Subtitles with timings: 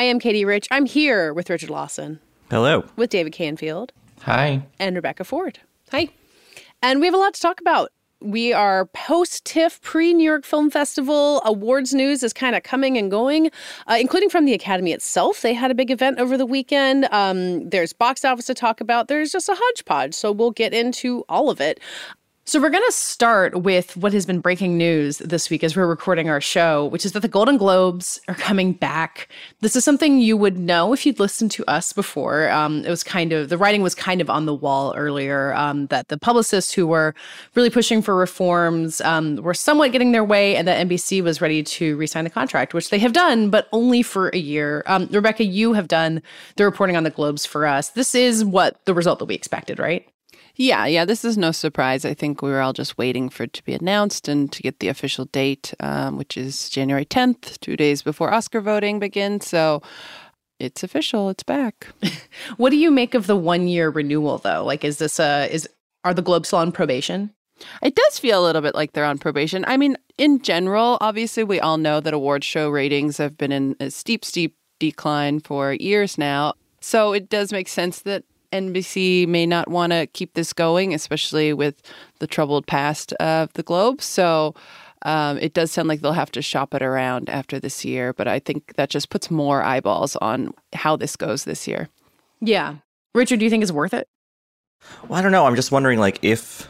[0.00, 0.66] I am Katie Rich.
[0.70, 2.86] I'm here with Richard Lawson, Hello.
[2.96, 3.92] with David Canfield,
[4.22, 4.62] Hi.
[4.78, 5.58] and Rebecca Ford.
[5.92, 6.08] Hi.
[6.80, 7.90] And we have a lot to talk about.
[8.22, 11.42] We are post TIFF, pre New York Film Festival.
[11.44, 13.50] Awards news is kind of coming and going,
[13.88, 15.42] uh, including from the Academy itself.
[15.42, 17.06] They had a big event over the weekend.
[17.12, 19.08] Um, there's box office to talk about.
[19.08, 20.14] There's just a hodgepodge.
[20.14, 21.78] So we'll get into all of it.
[22.50, 25.86] So we're going to start with what has been breaking news this week as we're
[25.86, 29.28] recording our show, which is that the Golden Globes are coming back.
[29.60, 32.50] This is something you would know if you'd listened to us before.
[32.50, 35.86] Um, it was kind of the writing was kind of on the wall earlier um,
[35.90, 37.14] that the publicists who were
[37.54, 41.62] really pushing for reforms um, were somewhat getting their way, and that NBC was ready
[41.62, 44.82] to re-sign the contract, which they have done, but only for a year.
[44.86, 46.20] Um, Rebecca, you have done
[46.56, 47.90] the reporting on the Globes for us.
[47.90, 50.04] This is what the result that we expected, right?
[50.60, 52.04] Yeah, yeah, this is no surprise.
[52.04, 54.78] I think we were all just waiting for it to be announced and to get
[54.78, 59.46] the official date, um, which is January 10th, two days before Oscar voting begins.
[59.46, 59.80] So
[60.58, 61.86] it's official, it's back.
[62.58, 64.62] what do you make of the one year renewal, though?
[64.62, 65.66] Like, is this a, is,
[66.04, 67.30] are the Globes still on probation?
[67.82, 69.64] It does feel a little bit like they're on probation.
[69.66, 73.76] I mean, in general, obviously, we all know that award show ratings have been in
[73.80, 76.52] a steep, steep decline for years now.
[76.82, 81.52] So it does make sense that NBC may not want to keep this going, especially
[81.52, 81.80] with
[82.18, 84.02] the troubled past of the Globe.
[84.02, 84.54] So
[85.02, 88.12] um, it does sound like they'll have to shop it around after this year.
[88.12, 91.88] But I think that just puts more eyeballs on how this goes this year.
[92.40, 92.76] Yeah.
[93.14, 94.08] Richard, do you think it's worth it?
[95.08, 95.46] Well, I don't know.
[95.46, 96.68] I'm just wondering, like, if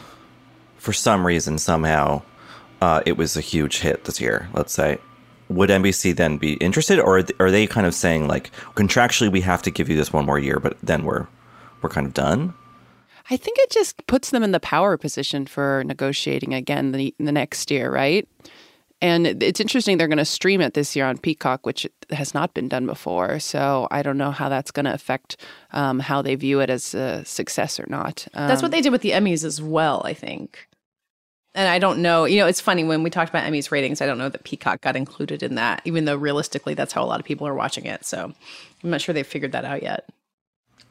[0.79, 2.23] for some reason, somehow,
[2.81, 4.99] uh, it was a huge hit this year, let's say,
[5.49, 6.99] would NBC then be interested?
[6.99, 10.25] Or are they kind of saying, like, contractually, we have to give you this one
[10.25, 11.27] more year, but then we're
[11.83, 12.55] we're kind of done?
[13.31, 17.33] I think it just puts them in the power position for negotiating again the, the
[17.33, 18.29] next year, right?
[19.03, 22.53] And it's interesting they're going to stream it this year on Peacock, which has not
[22.53, 23.39] been done before.
[23.39, 25.39] So I don't know how that's going to affect
[25.73, 28.27] um, how they view it as a success or not.
[28.35, 30.69] Um, that's what they did with the Emmys as well, I think.
[31.55, 34.07] And I don't know, you know, it's funny when we talked about Emmys ratings, I
[34.07, 37.19] don't know that Peacock got included in that, even though realistically that's how a lot
[37.19, 38.05] of people are watching it.
[38.05, 38.33] So
[38.85, 40.09] I'm not sure they've figured that out yet.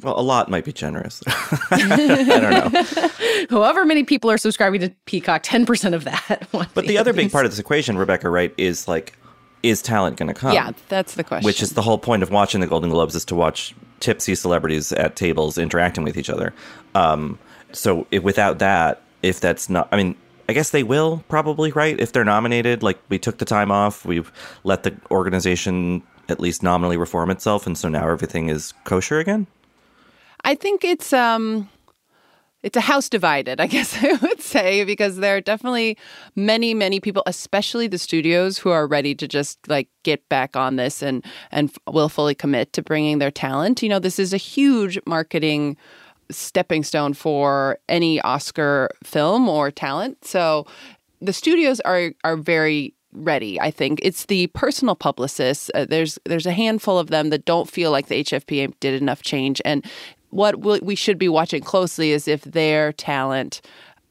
[0.01, 1.21] Well, a lot might be generous.
[1.71, 3.09] I don't know.
[3.49, 6.47] However many people are subscribing to Peacock, 10% of that.
[6.73, 9.17] But the other big part of this equation, Rebecca, right, is like,
[9.63, 10.53] is talent going to come?
[10.53, 11.45] Yeah, that's the question.
[11.45, 14.91] Which is the whole point of watching the Golden Globes is to watch tipsy celebrities
[14.93, 16.53] at tables interacting with each other.
[16.95, 17.37] Um,
[17.71, 20.15] so if, without that, if that's not, I mean,
[20.47, 21.99] I guess they will probably, right?
[21.99, 24.31] If they're nominated, like we took the time off, we've
[24.63, 29.47] let the organization at least nominally reform itself, and so now everything is kosher again.
[30.49, 31.69] I think it's um
[32.63, 35.95] it's a house divided, I guess I would say, because there are definitely
[36.35, 40.75] many, many people, especially the studios, who are ready to just like get back on
[40.75, 43.83] this and and will fully commit to bringing their talent.
[43.83, 45.77] You know, this is a huge marketing
[46.31, 50.25] stepping stone for any Oscar film or talent.
[50.25, 50.65] So
[51.21, 53.59] the studios are are very ready.
[53.59, 55.69] I think it's the personal publicists.
[55.73, 59.21] Uh, there's there's a handful of them that don't feel like the HFPA did enough
[59.21, 59.85] change, and
[60.31, 63.61] what we should be watching closely is if their talent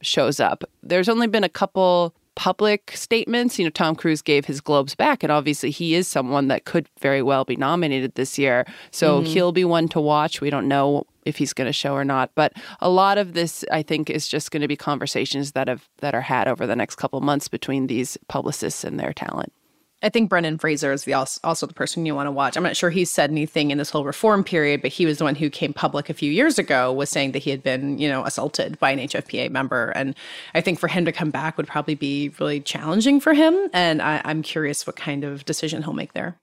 [0.01, 0.65] shows up.
[0.83, 3.59] There's only been a couple public statements.
[3.59, 6.89] You know, Tom Cruise gave his Globes back, and obviously he is someone that could
[7.01, 8.65] very well be nominated this year.
[8.93, 9.27] So mm-hmm.
[9.27, 10.41] he'll be one to watch.
[10.41, 13.65] We don't know if he's going to show or not, but a lot of this,
[13.73, 16.77] I think, is just going to be conversations that have that are had over the
[16.77, 19.53] next couple months between these publicists and their talent.
[20.01, 22.57] I think Brendan Fraser is the also the person you want to watch.
[22.57, 25.25] I'm not sure he's said anything in this whole reform period, but he was the
[25.25, 28.09] one who came public a few years ago was saying that he had been, you
[28.09, 29.91] know, assaulted by an HFPA member.
[29.91, 30.15] And
[30.55, 33.57] I think for him to come back would probably be really challenging for him.
[33.73, 36.39] And I, I'm curious what kind of decision he'll make there.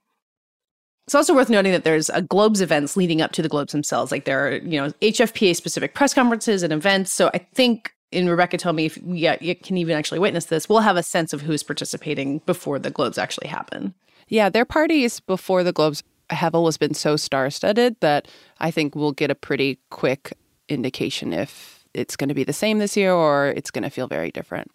[1.07, 4.11] It's also worth noting that there's a Globes events leading up to the Globes themselves.
[4.11, 7.13] Like there are, you know, HFPA specific press conferences and events.
[7.13, 10.69] So I think and Rebecca told me if yeah, you can even actually witness this,
[10.69, 13.93] we'll have a sense of who's participating before the Globes actually happen.
[14.27, 18.27] Yeah, their parties before the Globes have always been so star studded that
[18.59, 20.33] I think we'll get a pretty quick
[20.67, 24.07] indication if it's going to be the same this year or it's going to feel
[24.07, 24.71] very different.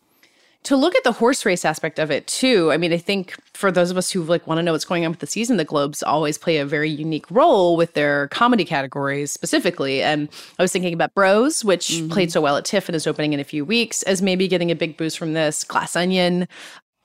[0.62, 3.72] To look at the horse race aspect of it too i mean i think for
[3.72, 5.64] those of us who like want to know what's going on with the season the
[5.64, 10.28] globes always play a very unique role with their comedy categories specifically and
[10.58, 12.08] i was thinking about bros which Mm-hmm.
[12.10, 14.70] played so well at tiff and is opening in a few weeks as maybe getting
[14.70, 15.64] a big boost from this.
[15.64, 16.46] Glass onion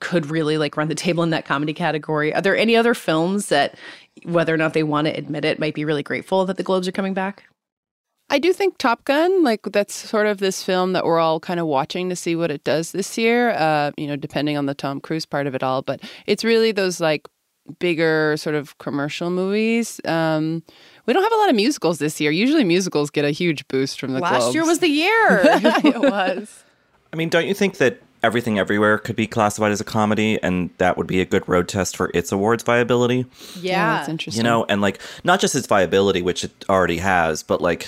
[0.02, 2.34] could really like run the table in that comedy category.
[2.34, 3.76] Are there any other films that
[4.24, 6.88] whether or not they want to admit it might be really grateful that the globes
[6.88, 7.46] are coming back
[8.30, 11.60] I do think Top Gun, like that's sort of this film that we're all kind
[11.60, 13.52] of watching to see what it does this year.
[13.52, 16.72] Uh, you know, depending on the Tom Cruise part of it all, but it's really
[16.72, 17.28] those like
[17.80, 20.02] bigger sort of commercial movies.
[20.06, 20.64] Um,
[21.06, 22.32] we don't have a lot of musicals this year.
[22.32, 25.12] Usually, musicals get a huge boost from the last year was the year
[25.44, 26.64] it was.
[27.14, 30.72] I mean, don't you think that Everything Everywhere could be classified as a comedy and
[30.80, 33.28] that would be a good road test for its awards viability?
[33.60, 34.44] yeah, that's interesting.
[34.44, 37.88] You know, and like not just its viability, which it already has, but like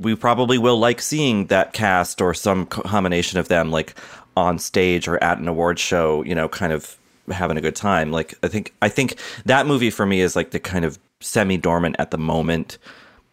[0.00, 3.94] we probably will like seeing that cast or some combination of them like
[4.36, 6.96] on stage or at an award show, you know, kind of
[7.30, 8.10] having a good time.
[8.10, 11.58] Like I think I think that movie for me is like the kind of semi
[11.58, 12.78] dormant at the moment,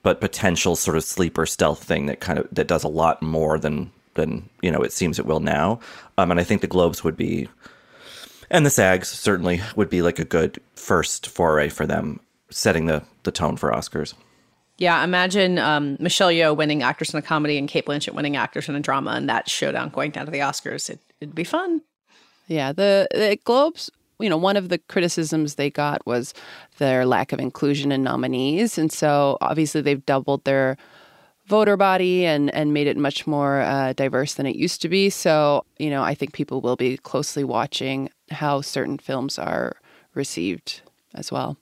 [0.03, 3.57] but potential sort of sleeper stealth thing that kind of that does a lot more
[3.57, 5.79] than than you know it seems it will now.
[6.17, 7.47] Um, and I think the Globes would be
[8.49, 12.19] and the SAGs certainly would be like a good first foray for them,
[12.49, 14.13] setting the the tone for Oscars.
[14.77, 18.69] Yeah, imagine um, Michelle Yeoh winning actress in a comedy and Cate Blanchett winning actress
[18.69, 20.89] in a drama, and that showdown going down to the Oscars.
[20.89, 21.81] It, it'd be fun.
[22.47, 23.89] Yeah, the, the Globes,
[24.19, 26.33] you know, one of the criticisms they got was
[26.77, 28.77] their lack of inclusion in nominees.
[28.77, 30.77] And so obviously they've doubled their
[31.47, 35.09] voter body and, and made it much more uh, diverse than it used to be.
[35.09, 39.77] So, you know, I think people will be closely watching how certain films are
[40.13, 40.81] received
[41.13, 41.57] as well.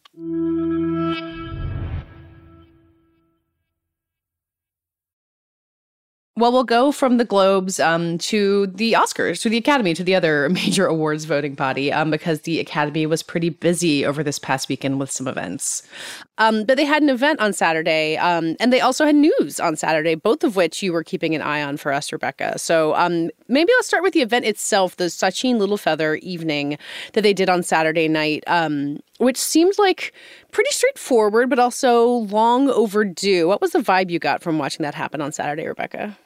[6.37, 10.15] Well, we'll go from the Globes um, to the Oscars, to the Academy, to the
[10.15, 14.67] other major awards voting body, um, because the Academy was pretty busy over this past
[14.67, 15.81] weekend with some events.
[16.37, 19.77] Um, but they had an event on Saturday, um, and they also had news on
[19.77, 22.59] Saturday, both of which you were keeping an eye on for us, Rebecca.
[22.59, 26.77] So um, maybe let's start with the event itself, the Sacheen Littlefeather evening
[27.13, 30.11] that they did on Saturday night, um, which seemed like
[30.51, 33.47] pretty straightforward, but also long overdue.
[33.47, 36.17] What was the vibe you got from watching that happen on Saturday, Rebecca?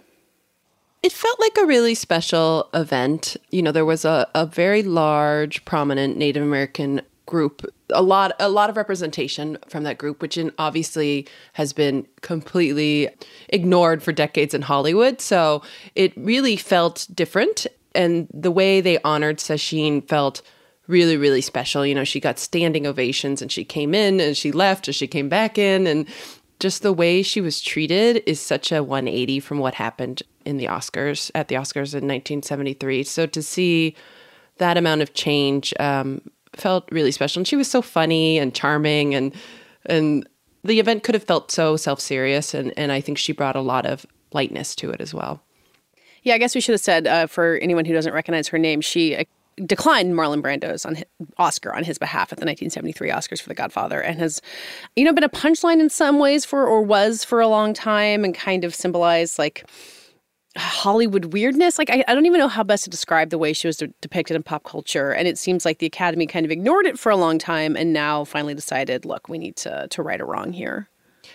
[1.02, 3.38] It felt like a really special event.
[3.52, 8.50] You know, there was a, a very large, prominent Native American group, a lot a
[8.50, 13.08] lot of representation from that group, which in, obviously has been completely
[13.50, 15.22] ignored for decades in Hollywood.
[15.22, 15.62] So
[15.96, 17.68] it really felt different.
[17.96, 20.42] And the way they honored Sacheen felt
[20.88, 21.86] really, really special.
[21.86, 25.08] You know, she got standing ovations and she came in and she left and she
[25.08, 26.08] came back in and
[26.60, 30.66] just the way she was treated is such a 180 from what happened in the
[30.66, 33.04] Oscars at the Oscars in 1973.
[33.04, 33.96] So to see
[34.58, 36.22] that amount of change um,
[36.56, 39.34] felt really special, and she was so funny and charming, and
[39.86, 40.28] and
[40.64, 43.62] the event could have felt so self serious, and and I think she brought a
[43.62, 45.42] lot of lightness to it as well.
[46.24, 48.82] Yeah, I guess we should have said uh, for anyone who doesn't recognize her name,
[48.82, 49.24] she uh,
[49.66, 51.06] declined Marlon Brando's on hi-
[51.38, 54.42] Oscar on his behalf at the 1973 Oscars for The Godfather, and has,
[54.96, 58.26] you know, been a punchline in some ways for or was for a long time,
[58.26, 59.66] and kind of symbolized like
[60.58, 61.78] Hollywood weirdness.
[61.78, 63.88] Like I, I don't even know how best to describe the way she was de-
[64.02, 67.12] depicted in pop culture, and it seems like the Academy kind of ignored it for
[67.12, 70.54] a long time, and now finally decided, look, we need to to right a wrong
[70.54, 70.90] here.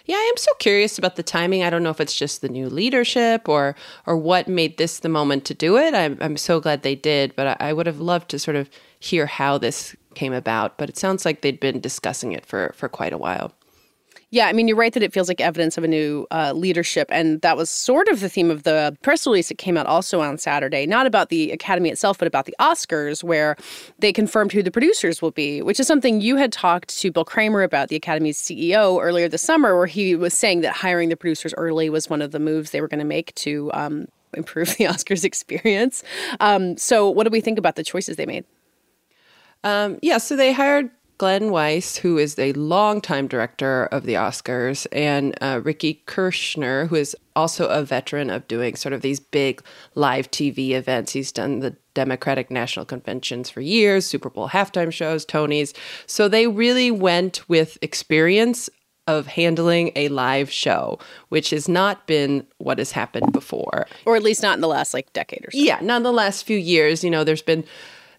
[0.06, 1.62] Yeah, I am so curious about the timing.
[1.62, 5.08] I don't know if it's just the new leadership or or what made this the
[5.08, 5.94] moment to do it.
[5.94, 8.68] I'm I'm so glad they did, but I, I would have loved to sort of
[8.98, 10.76] hear how this came about.
[10.76, 13.52] But it sounds like they'd been discussing it for for quite a while.
[14.34, 17.06] Yeah, I mean, you're right that it feels like evidence of a new uh, leadership.
[17.12, 20.20] And that was sort of the theme of the press release that came out also
[20.20, 23.56] on Saturday, not about the Academy itself, but about the Oscars, where
[24.00, 27.24] they confirmed who the producers will be, which is something you had talked to Bill
[27.24, 31.16] Kramer about, the Academy's CEO, earlier this summer, where he was saying that hiring the
[31.16, 34.76] producers early was one of the moves they were going to make to um, improve
[34.76, 36.02] the Oscars experience.
[36.40, 38.44] Um, so, what do we think about the choices they made?
[39.62, 44.87] Um, yeah, so they hired Glenn Weiss, who is a longtime director of the Oscars,
[44.92, 49.62] and uh, Ricky Kirshner, who is also a veteran of doing sort of these big
[49.94, 51.12] live TV events.
[51.12, 55.75] He's done the Democratic National Conventions for years, Super Bowl halftime shows, Tonys.
[56.06, 58.68] So they really went with experience
[59.06, 63.87] of handling a live show, which has not been what has happened before.
[64.06, 65.59] Or at least not in the last like decade or so.
[65.59, 67.04] Yeah, not in the last few years.
[67.04, 67.64] You know, there's been,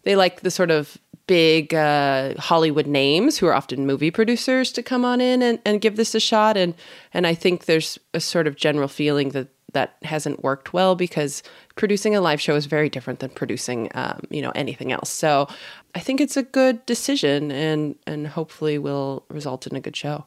[0.04, 4.84] they like the sort of big uh, Hollywood names who are often movie producers to
[4.84, 6.58] come on in and, and give this a shot.
[6.58, 6.74] And
[7.14, 11.44] and I think there's a sort of general feeling that that hasn't worked well because
[11.76, 15.10] producing a live show is very different than producing, um, you know, anything else.
[15.10, 15.48] So
[15.94, 20.26] I think it's a good decision, and and hopefully will result in a good show.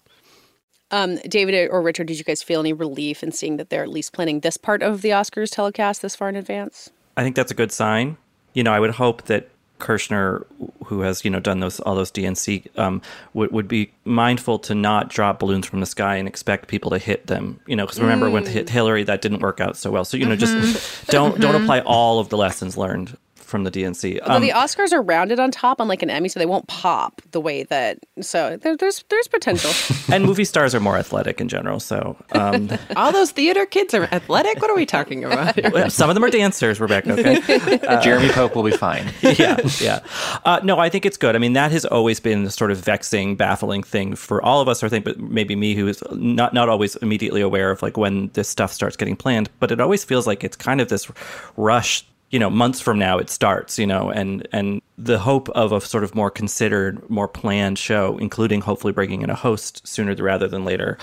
[0.90, 3.90] Um, David or Richard, did you guys feel any relief in seeing that they're at
[3.90, 6.90] least planning this part of the Oscars telecast this far in advance?
[7.17, 8.17] I think that's a good sign.
[8.55, 10.44] You know, I would hope that Kirshner,
[10.85, 13.02] who has you know done those all those DNC, um,
[13.35, 16.99] would would be mindful to not drop balloons from the sky and expect people to
[16.99, 17.61] hit them.
[17.66, 18.70] You know, because remember when hit mm.
[18.70, 20.04] Hillary, that didn't work out so well.
[20.04, 21.11] So you know, just mm-hmm.
[21.11, 21.64] don't don't mm-hmm.
[21.64, 23.16] apply all of the lessons learned
[23.49, 24.21] from the DNC.
[24.21, 27.23] Although Um, the Oscars are rounded on top, unlike an Emmy, so they won't pop
[27.33, 27.99] the way that.
[28.21, 29.71] So there, there's there's potential.
[30.14, 31.81] and movie stars are more athletic in general.
[31.81, 34.61] So um, All those theater kids are athletic.
[34.61, 35.55] What are we talking about?
[35.61, 35.90] here?
[35.90, 36.81] some of them are dancers.
[36.81, 38.00] Rebecca, okay.
[38.02, 39.12] Jeremy Pope will be fine.
[39.23, 40.00] yeah, yeah.
[40.45, 41.35] Uh, no, I think it's good.
[41.35, 44.69] I mean, that has always been the sort of vexing, baffling thing for all of
[44.69, 44.83] us.
[44.83, 48.28] I think, but maybe me, who is not not always immediately aware of like when
[48.35, 49.49] this stuff starts getting planned.
[49.59, 51.11] But it always feels like it's kind of this
[51.57, 52.05] rush.
[52.30, 53.78] You know, months from now it starts.
[53.78, 58.18] You know, and and the hope of a sort of more considered, more planned show,
[58.18, 60.99] including hopefully bringing in a host sooner rather than later.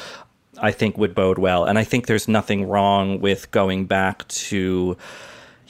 [0.58, 1.65] I think would bode well.
[1.65, 4.96] And I think there's nothing wrong with going back to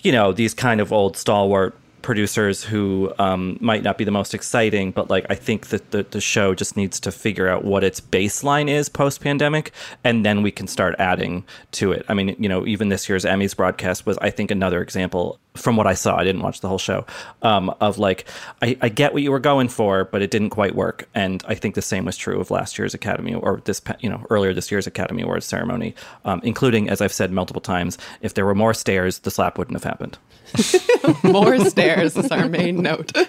[0.03, 4.35] you know these kind of old stalwart producers who um, might not be the most
[4.35, 7.83] exciting, but like I think that the, the show just needs to figure out what
[7.83, 9.71] its baseline is post pandemic,
[10.03, 12.05] and then we can start adding to it.
[12.07, 15.77] I mean, you know, even this year's Emmys broadcast was, I think, another example from
[15.77, 16.15] what I saw.
[16.15, 17.05] I didn't watch the whole show
[17.41, 18.25] um, of like
[18.61, 21.09] I, I get what you were going for, but it didn't quite work.
[21.15, 24.23] And I think the same was true of last year's Academy or this you know
[24.29, 28.45] earlier this year's Academy Awards ceremony, um, including as I've said multiple times, if there
[28.45, 30.19] were more stairs, the slap wouldn't have happened.
[31.23, 33.11] More stairs is our main note.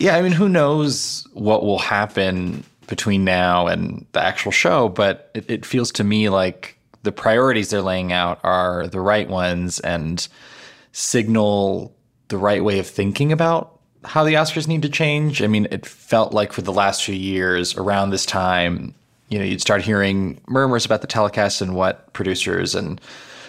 [0.00, 5.30] Yeah, I mean, who knows what will happen between now and the actual show, but
[5.34, 9.78] it, it feels to me like the priorities they're laying out are the right ones
[9.80, 10.26] and
[10.92, 11.94] signal
[12.28, 15.42] the right way of thinking about how the Oscars need to change.
[15.42, 18.94] I mean, it felt like for the last few years around this time,
[19.28, 22.98] you know, you'd start hearing murmurs about the telecast and what producers and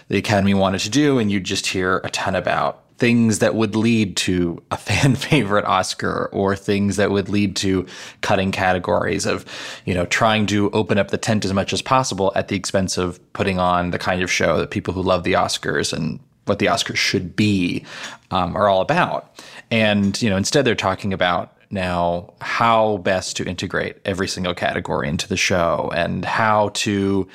[0.10, 3.76] the Academy wanted to do, and you'd just hear a ton about things that would
[3.76, 7.84] lead to a fan favorite Oscar or things that would lead to
[8.22, 9.44] cutting categories of,
[9.86, 13.00] you know, trying to open up the tent as much as possible at the expense
[13.00, 16.60] of putting on the kind of show that people who love the Oscars and what
[16.60, 17.84] the Oscars should be
[18.30, 19.44] um, are all about.
[19.72, 25.10] And, you know, instead they're talking about now how best to integrate every single category
[25.10, 27.28] into the show and how to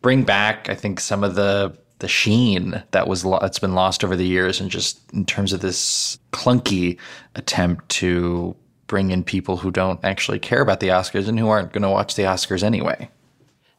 [0.00, 4.04] bring back, I think, some of the the sheen that was lo- that's been lost
[4.04, 6.98] over the years, and just in terms of this clunky
[7.34, 8.54] attempt to
[8.86, 11.88] bring in people who don't actually care about the Oscars and who aren't going to
[11.88, 13.08] watch the Oscars anyway.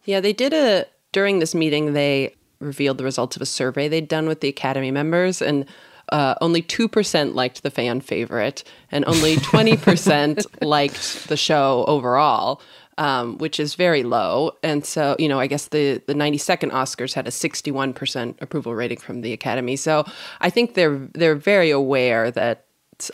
[0.05, 1.93] Yeah, they did a during this meeting.
[1.93, 5.65] They revealed the results of a survey they'd done with the Academy members, and
[6.11, 11.83] uh, only two percent liked the fan favorite, and only twenty percent liked the show
[11.87, 12.61] overall.
[12.97, 16.71] Um, which is very low, and so you know, I guess the the ninety second
[16.71, 19.75] Oscars had a sixty one percent approval rating from the Academy.
[19.77, 20.05] So
[20.41, 22.65] I think they're they're very aware that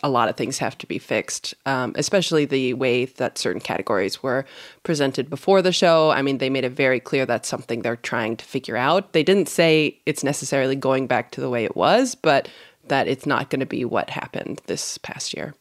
[0.02, 4.22] a lot of things have to be fixed, um, especially the way that certain categories
[4.22, 4.44] were
[4.82, 6.10] presented before the show.
[6.10, 9.12] I mean, they made it very clear that's something they're trying to figure out.
[9.12, 12.48] They didn't say it's necessarily going back to the way it was, but
[12.88, 15.54] that it's not going to be what happened this past year.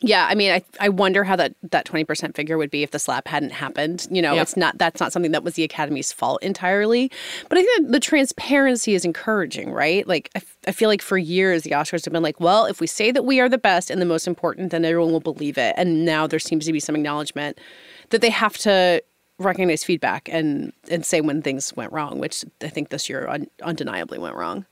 [0.00, 2.90] Yeah, I mean, I, I wonder how that that twenty percent figure would be if
[2.90, 4.06] the slap hadn't happened.
[4.10, 4.42] You know, Yeah.
[4.42, 7.10] it's not that's not something that was the Academy's fault entirely.
[7.48, 10.06] But I think the transparency is encouraging, right?
[10.06, 12.80] Like, I, f- I feel like for years the Oscars have been like, well, if
[12.80, 15.56] we say that we are the best and the most important, then everyone will believe
[15.56, 15.74] it.
[15.78, 17.58] And now there seems to be some acknowledgement
[18.10, 19.02] that they have to
[19.38, 23.46] recognize feedback and and say when things went wrong, which I think this year un-
[23.62, 24.66] undeniably went wrong.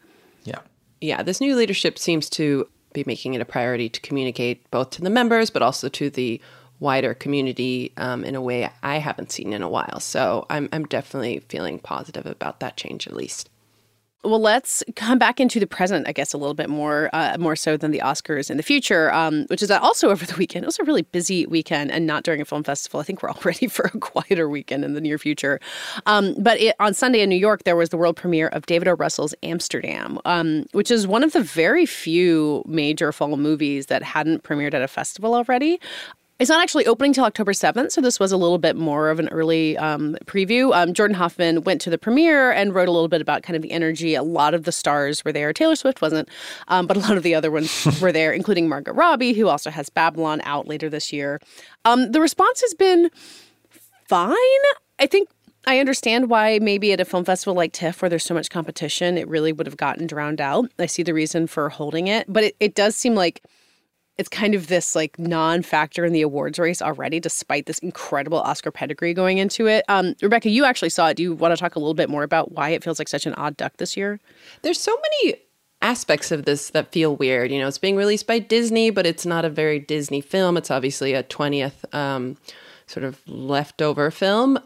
[0.45, 0.59] Yeah.
[1.01, 5.03] Yeah, this new leadership seems to be making it a priority to communicate both to
[5.03, 6.41] the members, but also to the
[6.81, 10.01] wider community um, in a way I haven't seen in a while.
[10.01, 13.49] So I'm, I'm definitely feeling positive about that change, at least.
[14.25, 17.57] Well, let's come back into the present, I guess, a little bit more, uh, more
[17.57, 20.65] so than the Oscars in the future, um, which is also over the weekend.
[20.65, 23.01] It was a really busy weekend, and not during a film festival.
[23.01, 25.59] I think we're all ready for a quieter weekend in the near future.
[26.07, 28.87] Um, but it, on Sunday in New York, there was the world premiere of David
[28.87, 28.93] O.
[28.93, 34.45] Russell's Amsterdam, um, which is one of the very few major fall movies that hadn't
[34.45, 35.81] premiered at a festival already.
[36.43, 39.21] It's not actually opening till October 7th, so this was a little bit more of
[39.21, 40.75] an early um, preview.
[40.75, 43.63] Um, Jordan Hoffman went to the premiere and wrote a little bit about kind of
[43.63, 44.17] the energy.
[44.17, 45.53] A lot of the stars were there.
[45.53, 46.29] Taylor Swift wasn't,
[46.67, 49.71] um, but a lot of the other ones were there, including Margot Robbie, who also
[49.71, 51.41] has Babylon out later this year.
[51.85, 53.09] Um, the response has been
[54.09, 54.35] fine.
[54.99, 55.29] I think
[55.69, 59.17] I understand why maybe at a film festival like TIFF, where there's so much competition,
[59.17, 60.69] it really would have gotten drowned out.
[60.81, 63.43] I see the reason for holding it, but it, it does seem like
[64.19, 68.71] it's kind of this like non-factor in the awards race already, despite this incredible Oscar
[68.71, 69.85] pedigree going into it.
[69.89, 71.17] Um, Rebecca, you actually saw it.
[71.17, 73.27] Do you want to talk a little bit more about why it feels like such
[73.27, 74.21] an odd duck this year?
[74.63, 75.37] There's so many
[75.81, 77.51] aspects of this that feel weird.
[77.51, 80.57] You know, it's being released by Disney, but it's not a very Disney film.
[80.57, 82.37] It's obviously a 20th um,
[82.87, 84.59] sort of leftover film.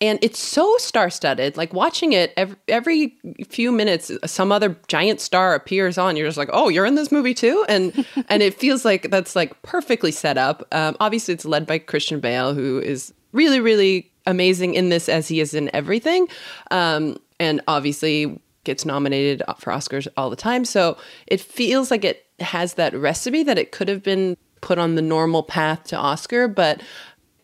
[0.00, 1.56] And it's so star studded.
[1.56, 3.16] Like watching it every, every
[3.48, 6.16] few minutes, some other giant star appears on.
[6.16, 9.34] You're just like, oh, you're in this movie too, and and it feels like that's
[9.34, 10.66] like perfectly set up.
[10.72, 15.26] Um, obviously, it's led by Christian Bale, who is really, really amazing in this as
[15.26, 16.28] he is in everything,
[16.70, 20.64] um, and obviously gets nominated for Oscars all the time.
[20.64, 24.94] So it feels like it has that recipe that it could have been put on
[24.94, 26.82] the normal path to Oscar, but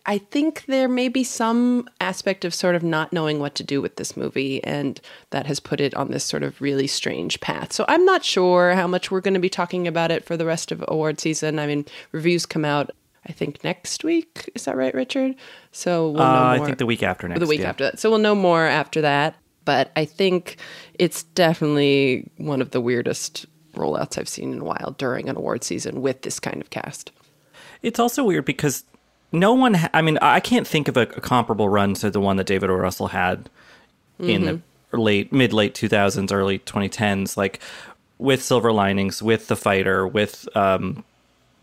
[0.07, 3.81] I think there may be some aspect of sort of not knowing what to do
[3.81, 7.73] with this movie, and that has put it on this sort of really strange path.
[7.73, 10.45] So I'm not sure how much we're going to be talking about it for the
[10.45, 11.57] rest of award season.
[11.57, 12.91] I mean, reviews come out.
[13.27, 14.51] I think next week.
[14.53, 15.35] Is that right, Richard?
[15.71, 17.39] So we'll uh, I think the week after next.
[17.39, 17.69] The week yeah.
[17.69, 17.99] after that.
[17.99, 19.35] So we'll know more after that.
[19.65, 20.57] But I think
[20.93, 25.63] it's definitely one of the weirdest rollouts I've seen in a while during an award
[25.63, 27.11] season with this kind of cast.
[27.81, 28.83] It's also weird because
[29.35, 29.75] no one.
[29.75, 32.47] Ha- I mean, I can't think of a, a, comparable run to the one that
[32.47, 32.73] David O.
[32.73, 33.49] Russell had
[34.19, 34.29] mm-hmm.
[34.29, 34.97] in the mm-hmm.
[34.97, 37.59] late, mid, late two thousands, early twenty tens, like
[38.17, 41.03] with Silver Linings, with The Fighter, with um,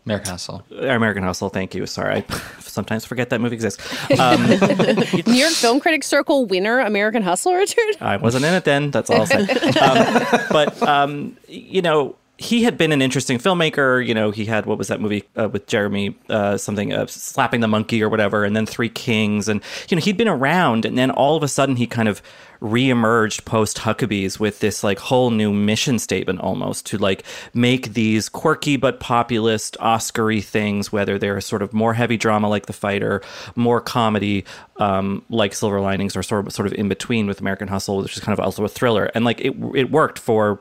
[0.05, 0.63] American Hustle.
[0.71, 1.49] American Hustle.
[1.49, 1.85] Thank you.
[1.85, 3.81] Sorry, I sometimes forget that movie exists.
[4.19, 7.97] Um, New York Film Critics Circle winner, American Hustle, Richard.
[7.99, 8.91] I wasn't in it then.
[8.91, 9.41] That's all I'll say.
[9.81, 14.05] Um, but um, you know, he had been an interesting filmmaker.
[14.05, 17.61] You know, he had what was that movie uh, with Jeremy, uh, something uh, slapping
[17.61, 20.97] the monkey or whatever, and then Three Kings, and you know he'd been around, and
[20.97, 22.21] then all of a sudden he kind of
[22.59, 27.23] reemerged post Huckabees with this like whole new mission statement almost to like
[27.53, 32.65] make these quirky but populist Oscary things, whether they're sort of more heavy drama like
[32.65, 33.21] The Fighter,
[33.55, 34.45] more comedy
[34.77, 38.17] um, like Silver Linings, or sort of sort of in between with American Hustle, which
[38.17, 40.59] is kind of also a thriller, and like it it worked for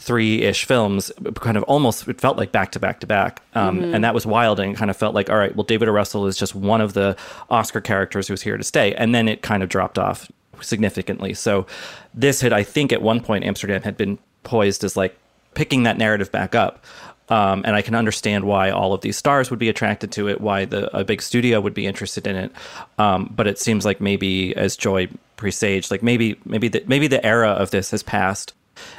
[0.00, 3.78] three ish films, kind of almost it felt like back to back to back, um,
[3.78, 3.94] mm-hmm.
[3.94, 4.58] and that was wild.
[4.58, 5.92] And it kind of felt like, all right, well, David O.
[5.92, 7.16] Russell is just one of the
[7.50, 10.32] Oscar characters who's here to stay, and then it kind of dropped off
[10.62, 11.34] significantly.
[11.34, 11.66] So
[12.14, 15.16] this had, I think, at one point, Amsterdam had been poised as like
[15.54, 16.84] picking that narrative back up.
[17.28, 20.40] Um, and I can understand why all of these stars would be attracted to it,
[20.40, 22.52] why the a big studio would be interested in it.
[22.98, 27.24] Um, but it seems like maybe, as Joy presaged, like maybe maybe the, maybe the
[27.24, 28.52] era of this has passed,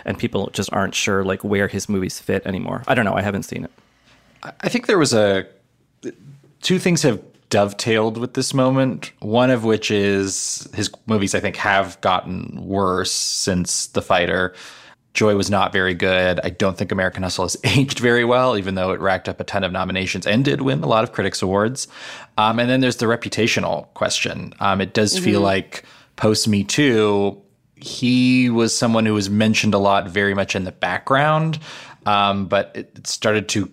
[0.05, 2.83] and people just aren't sure like where his movies fit anymore.
[2.87, 3.15] I don't know.
[3.15, 3.71] I haven't seen it.
[4.61, 5.47] I think there was a
[6.61, 9.11] two things have dovetailed with this moment.
[9.19, 11.35] One of which is his movies.
[11.35, 14.55] I think have gotten worse since The Fighter.
[15.13, 16.39] Joy was not very good.
[16.41, 19.43] I don't think American Hustle has aged very well, even though it racked up a
[19.43, 21.87] ton of nominations and did win a lot of critics awards.
[22.37, 24.53] Um, and then there's the reputational question.
[24.59, 25.25] Um, it does mm-hmm.
[25.25, 25.83] feel like
[26.15, 27.40] post Me Too,
[27.83, 31.59] he was someone who was mentioned a lot, very much in the background,
[32.05, 33.71] um, but it started to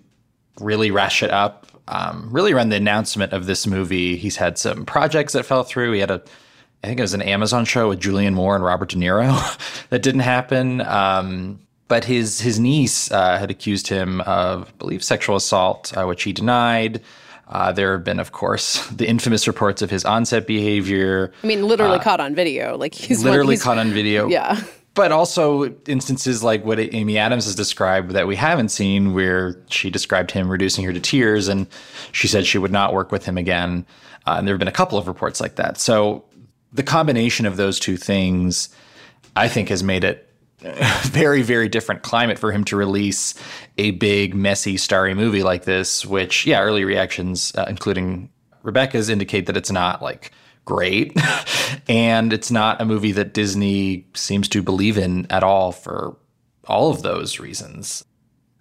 [0.61, 1.67] really ratchet up.
[1.89, 5.93] Um, really around the announcement of this movie, he's had some projects that fell through.
[5.93, 6.23] He had a,
[6.85, 10.03] I think it was an Amazon show with Julianne Moore and Robert De Niro that
[10.03, 10.83] didn't happen.
[10.83, 16.05] Um, but his his niece uh, had accused him of, I believe, sexual assault, uh,
[16.05, 17.01] which he denied.
[17.49, 21.33] Uh, there have been, of course, the infamous reports of his onset behavior.
[21.43, 22.77] I mean, literally uh, caught on video.
[22.77, 24.29] Like he's literally he's, caught on video.
[24.39, 24.61] Yeah.
[24.95, 29.91] But also instances like what Amy Adams has described that we haven't seen, where she
[29.91, 31.69] described him reducing her to tears, and
[32.11, 33.87] she said she would not work with him again.
[34.27, 35.79] Uh, and there have been a couple of reports like that.
[35.79, 36.25] So
[36.73, 38.71] the combination of those two things,
[39.37, 40.28] I think, has made it
[41.05, 43.35] very, very different climate for him to release
[43.77, 48.31] a big, messy, starry movie like this, which, yeah, early reactions, uh, including
[48.63, 50.33] Rebecca's, indicate that it's not like
[50.65, 51.17] great.
[51.89, 56.17] and it's not a movie that Disney seems to believe in at all for
[56.67, 58.05] all of those reasons.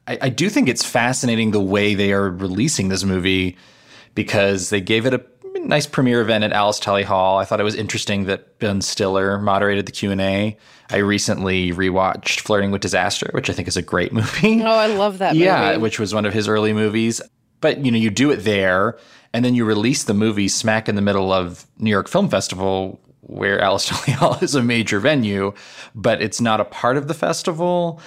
[0.08, 3.58] I, I do think it's fascinating the way they are releasing this movie
[4.16, 5.24] because they gave it a
[5.60, 7.38] nice premiere event at Alice Tully Hall.
[7.38, 10.58] I thought it was interesting that Ben Stiller moderated the Q and A.
[10.90, 14.62] I recently rewatched Flirting with Disaster, which I think is a great movie.
[14.62, 15.34] Oh, I love that.
[15.34, 15.46] Movie.
[15.46, 17.22] Yeah, which was one of his early movies.
[17.62, 18.98] But you know, you do it there,
[19.34, 23.00] and then you release the movie smack in the middle of New York Film Festival,
[23.22, 25.54] where Alice Tully Hall is a major venue,
[25.96, 28.00] but it's not a part of the festival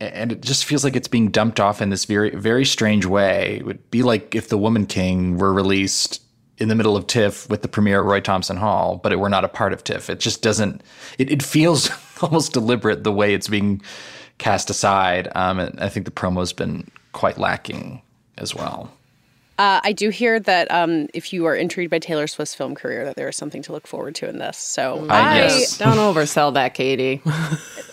[0.00, 3.58] and it just feels like it's being dumped off in this very very strange way.
[3.60, 6.20] It would be like if The Woman King were released
[6.58, 9.28] in the middle of TIFF with the premiere at Roy Thomson Hall, but it were
[9.28, 10.10] not a part of TIFF.
[10.10, 10.82] It just doesn't.
[11.18, 11.90] It, it feels
[12.22, 13.82] almost deliberate the way it's being
[14.38, 15.28] cast aside.
[15.34, 18.02] Um, and I think the promo's been quite lacking
[18.38, 18.90] as well.
[19.58, 23.04] Uh, I do hear that um, if you are intrigued by Taylor Swift's film career,
[23.04, 24.56] that there is something to look forward to in this.
[24.58, 25.78] So I- yes.
[25.78, 27.20] Don't oversell that, Katie.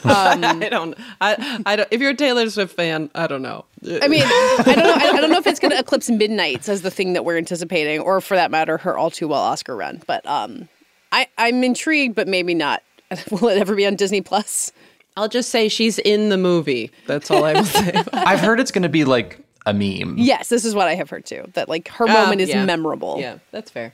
[0.02, 0.98] Um, I don't.
[1.20, 1.88] I, I don't.
[1.92, 3.66] If you're a Taylor Swift fan, I don't know.
[4.02, 4.94] I mean, I don't know.
[4.94, 7.38] I, I don't know if it's going to eclipse Midnights as the thing that we're
[7.38, 10.02] anticipating, or for that matter, her all too well Oscar run.
[10.08, 10.70] But um,
[11.12, 12.82] I, I'm intrigued, but maybe not.
[13.30, 14.72] Will it ever be on Disney Plus?
[15.18, 16.92] I'll just say she's in the movie.
[17.06, 18.02] That's all I will say.
[18.14, 20.16] I've heard it's going to be like a meme.
[20.18, 21.50] Yes, this is what I have heard too.
[21.54, 22.66] That like her Ah, moment is yeah.
[22.66, 23.18] memorable.
[23.20, 23.94] yeah, that's fair.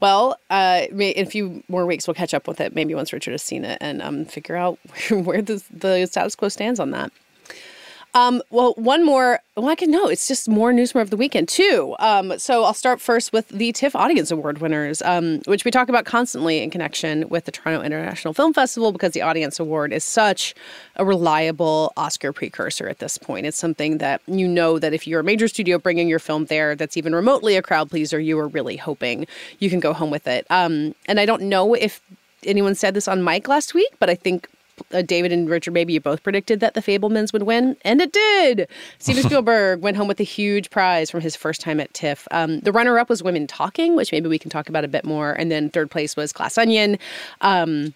[0.00, 2.74] Well, uh, may, in a few more weeks, we'll catch up with it.
[2.74, 6.34] Maybe once Richard has seen it and um, figure out where, where the, the status
[6.34, 7.10] quo stands on that.
[8.14, 9.40] Um, well, one more.
[9.56, 11.96] Well, I can know it's just more news from over the weekend too.
[11.98, 15.88] Um, so I'll start first with the TIFF Audience Award winners, um, which we talk
[15.88, 20.04] about constantly in connection with the Toronto International Film Festival because the Audience Award is
[20.04, 20.54] such
[20.94, 23.46] a reliable Oscar precursor at this point.
[23.46, 26.76] It's something that you know that if you're a major studio bringing your film there,
[26.76, 29.26] that's even remotely a crowd pleaser, you are really hoping
[29.58, 30.46] you can go home with it.
[30.50, 32.00] Um, and I don't know if
[32.44, 34.48] anyone said this on mic last week, but I think
[34.92, 38.12] uh, David and Richard, maybe you both predicted that The Fabelmans would win, and it
[38.12, 38.68] did.
[38.98, 42.26] Steven Spielberg went home with a huge prize from his first time at TIFF.
[42.30, 45.32] Um, the runner-up was Women Talking, which maybe we can talk about a bit more,
[45.32, 46.98] and then third place was Glass Onion,
[47.40, 47.94] um,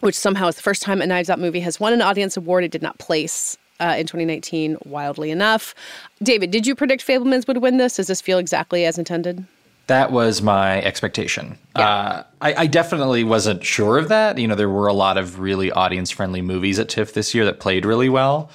[0.00, 2.64] which somehow is the first time a Knives Out movie has won an audience award.
[2.64, 3.56] It did not place.
[3.82, 5.74] Uh, in 2019, wildly enough.
[6.22, 7.96] David, did you predict Fabelmans would win this?
[7.96, 9.46] Does this feel exactly as intended?
[9.90, 11.58] That was my expectation.
[11.74, 14.38] Uh, I, I definitely wasn't sure of that.
[14.38, 17.44] You know, there were a lot of really audience friendly movies at TIFF this year
[17.46, 18.52] that played really well.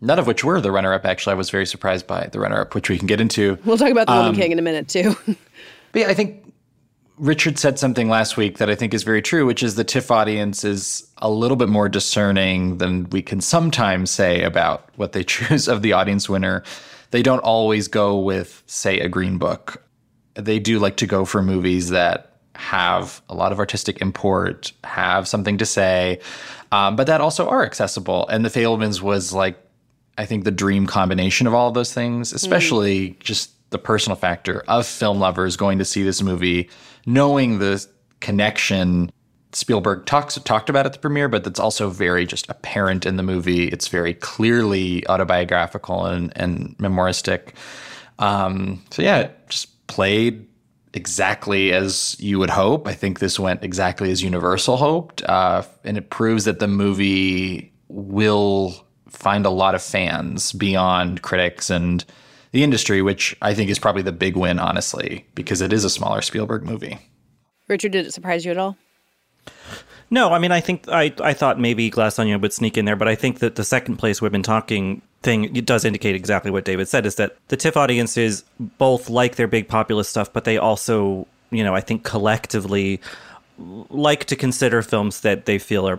[0.00, 1.32] None of which were the runner up, actually.
[1.32, 3.58] I was very surprised by the runner up, which we can get into.
[3.64, 5.16] We'll talk about The Um, Woman King in a minute, too.
[5.90, 6.52] But yeah, I think
[7.18, 10.12] Richard said something last week that I think is very true, which is the TIFF
[10.12, 15.24] audience is a little bit more discerning than we can sometimes say about what they
[15.34, 16.62] choose of the audience winner.
[17.10, 19.82] They don't always go with, say, a green book.
[20.38, 25.28] They do like to go for movies that have a lot of artistic import, have
[25.28, 26.20] something to say,
[26.72, 28.26] um, but that also are accessible.
[28.28, 29.58] And The Fabelmans was like
[30.18, 34.64] I think the dream combination of all of those things, especially just the personal factor
[34.66, 36.68] of film lovers going to see this movie,
[37.06, 37.86] knowing the
[38.20, 39.12] connection
[39.52, 43.22] Spielberg talks talked about at the premiere, but that's also very just apparent in the
[43.22, 43.68] movie.
[43.68, 47.54] It's very clearly autobiographical and, and memoristic.
[48.18, 50.46] Um, so yeah, just played
[50.94, 52.86] exactly as you would hope.
[52.86, 57.72] I think this went exactly as Universal hoped, uh, and it proves that the movie
[57.88, 62.04] will find a lot of fans beyond critics and
[62.52, 65.90] the industry, which I think is probably the big win, honestly, because it is a
[65.90, 66.98] smaller Spielberg movie.
[67.68, 68.76] Richard, did it surprise you at all?
[70.10, 72.96] No, I mean, I think I I thought maybe Glass Onion would sneak in there,
[72.96, 76.50] but I think that the second place we've been talking thing it does indicate exactly
[76.50, 78.44] what David said is that the TIFF audiences
[78.78, 83.00] both like their big populist stuff, but they also, you know, I think collectively
[83.90, 85.98] like to consider films that they feel are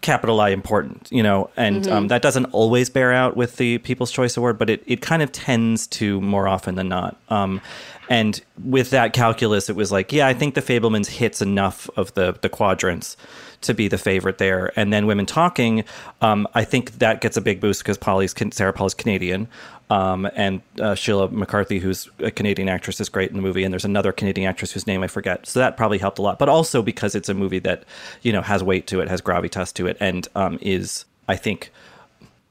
[0.00, 1.92] capital I important, you know, and Mm-hmm.
[1.92, 5.20] um, that doesn't always bear out with the People's Choice Award, but it, it kind
[5.22, 7.16] of tends to more often than not.
[7.30, 7.60] Um,
[8.08, 12.14] and with that calculus, it was like, yeah, I think The Fabelmans hits enough of
[12.14, 13.16] the the quadrants
[13.60, 14.72] to be the favorite there.
[14.76, 15.84] And then Women Talking,
[16.20, 19.48] um, I think that gets a big boost because Polley's Sarah Polley's Canadian.
[19.90, 23.64] Um, and uh, Sheila McCarthy, who's a Canadian actress, is great in the movie.
[23.64, 25.46] And there's another Canadian actress whose name I forget.
[25.46, 26.38] So that probably helped a lot.
[26.38, 27.84] But also because it's a movie that,
[28.22, 31.70] you know, has weight to it, has gravitas to it, and um, is, I think,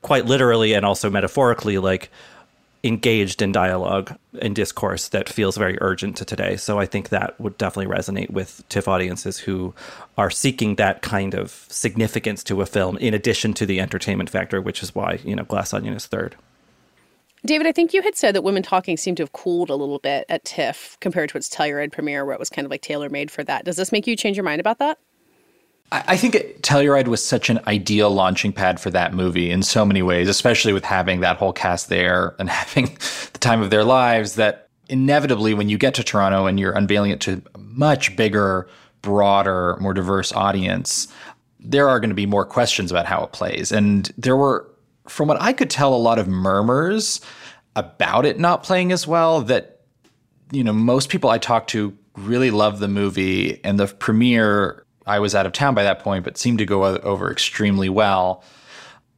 [0.01, 2.09] quite literally and also metaphorically, like
[2.87, 6.55] engaged in dialogue and discourse that feels very urgent to today.
[6.55, 9.73] So I think that would definitely resonate with TIFF audiences who
[10.17, 14.61] are seeking that kind of significance to a film in addition to the entertainment factor,
[14.61, 16.35] which is why, you know, Glass Onion is third.
[17.45, 19.99] David, I think you had said that Women Talking seemed to have cooled a little
[19.99, 23.09] bit at TIFF compared to its Telluride premiere, where it was kind of like tailor
[23.09, 23.63] made for that.
[23.65, 24.97] Does this make you change your mind about that?
[25.91, 29.85] I think it, Telluride was such an ideal launching pad for that movie in so
[29.85, 32.85] many ways, especially with having that whole cast there and having
[33.31, 34.35] the time of their lives.
[34.35, 38.67] That inevitably, when you get to Toronto and you're unveiling it to a much bigger,
[39.01, 41.07] broader, more diverse audience,
[41.59, 43.71] there are going to be more questions about how it plays.
[43.71, 44.69] And there were,
[45.07, 47.21] from what I could tell, a lot of murmurs
[47.77, 49.77] about it not playing as well that
[50.51, 55.19] you know, most people I talked to really loved the movie, and the premiere, I
[55.19, 58.43] was out of town by that point, but seemed to go over extremely well.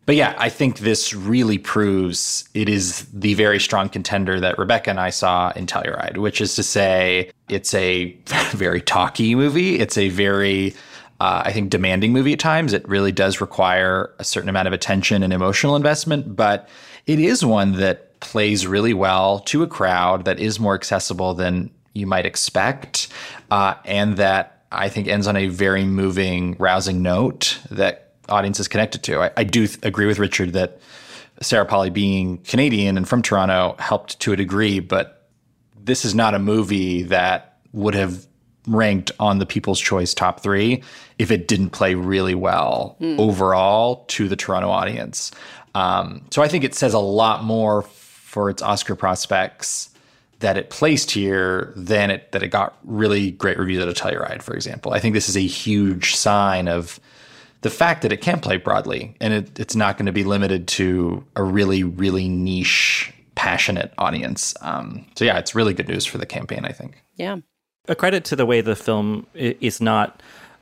[0.06, 4.90] but yeah, I think this really proves it is the very strong contender that Rebecca
[4.90, 8.18] and I saw in Telluride, which is to say, it's a
[8.52, 9.80] very talky movie.
[9.80, 10.74] It's a very
[11.20, 12.74] uh, I think demanding movie at times.
[12.74, 16.70] It really does require a certain amount of attention and emotional investment, but
[17.06, 21.70] it is one that plays really well to a crowd that is more accessible than
[21.94, 23.10] you might expect,
[23.52, 29.04] uh, and that I think ends on a very moving, rousing note that audiences connected
[29.04, 29.22] to.
[29.22, 30.80] I, I do th- agree with Richard that
[31.42, 35.28] Sarah Polley being Canadian and from Toronto helped to a degree, but
[35.82, 38.28] this is not a movie that would have
[38.68, 40.84] ranked on the People's Choice top three
[41.18, 43.18] if it didn't play really well mm.
[43.18, 45.32] overall to the Toronto audience.
[45.74, 49.89] Um, so I think it says a lot more for its Oscar prospects
[50.40, 54.42] that it placed here than it that it got really great reviews at a Telluride,
[54.42, 54.94] for example.
[54.94, 57.00] I think this is a huge sign of
[57.62, 60.68] the fact that it can play broadly and it, it's not going to be limited
[60.70, 64.56] to a really, really niche, passionate audience.
[64.62, 67.04] Um, so yeah, it's really good news for the campaign, I think.
[67.18, 67.40] Yeah
[67.90, 70.22] a credit to the way the film is not.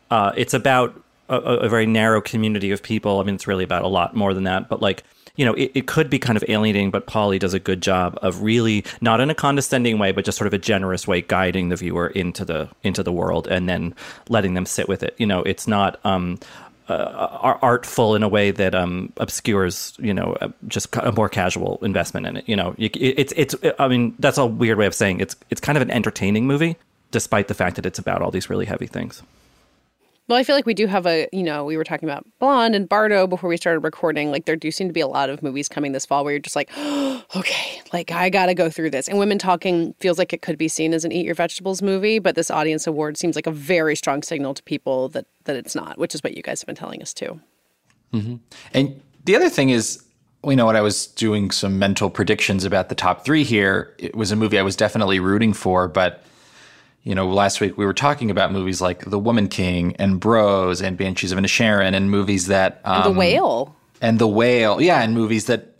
[0.10, 3.20] Uh, it's about a, a, very narrow community of people.
[3.20, 4.70] I mean, it's really about a lot more than that.
[4.70, 5.04] But like,
[5.38, 6.92] you know, it, it could be kind of alienating.
[6.92, 10.38] But Polley does a good job of really not in a condescending way, but just
[10.38, 13.96] sort of a generous way, guiding the viewer into the into the world and then
[14.28, 15.16] letting them sit with it.
[15.18, 16.04] You know, it's not.
[16.06, 16.40] Um,
[16.90, 21.80] uh, artful in a way that um, obscures, you know, uh, just a more casual
[21.82, 22.48] investment in it.
[22.48, 23.56] You know, it's it's.
[23.78, 26.78] I mean, that's a weird way of saying it's it's kind of an entertaining movie,
[27.12, 29.22] despite the fact that it's about all these really heavy things.
[30.28, 32.76] Well, I feel like we do have a, you know, we were talking about Blonde
[32.76, 34.30] and Bardo before we started recording.
[34.30, 36.42] Like, there do seem to be a lot of movies coming this fall where you're
[36.42, 39.08] just like, oh, okay, like, I got to go through this.
[39.08, 42.20] And Women Talking feels like it could be seen as an Eat Your Vegetables movie,
[42.20, 45.76] but this audience award seems like a very strong signal to people that, that it's
[45.76, 47.40] not, which is what you guys have been telling us too.
[48.14, 48.36] Mm-hmm.
[48.74, 50.04] And the other thing is,
[50.44, 54.16] you know, when I was doing some mental predictions about the top three here, it
[54.16, 56.24] was a movie I was definitely rooting for, but
[57.08, 60.82] you know, last week we were talking about movies like The Woman King and Bros
[60.82, 64.82] and Banshees of Inisherin and movies that um, and The um, Whale and The Whale,
[64.82, 65.78] yeah, and movies that